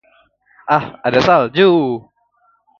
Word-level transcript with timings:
Ah, 0.77 0.87
ada 1.07 1.19
salju! 1.27 1.69